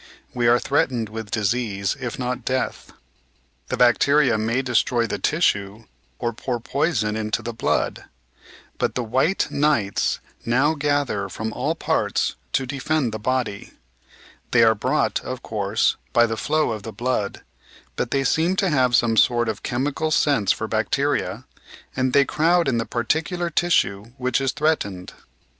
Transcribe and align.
We 0.33 0.47
are 0.47 0.57
threatened 0.57 1.09
with 1.09 1.29
disease, 1.29 1.95
if 1.99 2.17
not 2.17 2.43
death. 2.43 2.91
The 3.67 3.77
bacteria 3.77 4.35
may 4.35 4.63
destroy 4.63 5.05
the 5.05 5.19
tissue, 5.19 5.83
or 6.17 6.33
pour 6.33 6.59
poison 6.59 7.15
into 7.15 7.43
the 7.43 7.53
blood. 7.53 8.05
But 8.79 8.95
the 8.95 9.03
"white 9.03 9.51
knights" 9.51 10.17
now 10.43 10.73
gather 10.73 11.29
from 11.29 11.53
all 11.53 11.75
parts 11.75 12.35
to 12.53 12.65
defend 12.65 13.11
the 13.11 13.19
body. 13.19 13.73
They 14.49 14.63
are 14.63 14.73
brought, 14.73 15.19
of 15.19 15.43
course, 15.43 15.97
by 16.13 16.25
the 16.25 16.35
flow 16.35 16.71
of 16.71 16.81
the 16.81 16.91
blood, 16.91 17.43
but 17.95 18.09
they 18.09 18.23
seem 18.23 18.55
to 18.55 18.71
have 18.71 18.95
some 18.95 19.15
sort 19.15 19.47
of 19.47 19.61
chemical 19.61 20.09
sense 20.09 20.51
for 20.51 20.67
bacteria, 20.67 21.45
and 21.95 22.11
they 22.11 22.25
crowd 22.25 22.67
in 22.67 22.79
the 22.79 22.87
par 22.87 23.03
ticular 23.03 23.53
tissue 23.53 24.13
which 24.17 24.41
is 24.41 24.51
threatened. 24.51 25.13